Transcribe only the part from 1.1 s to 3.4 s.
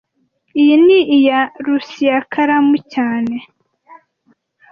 iya Luciaikaramu cyane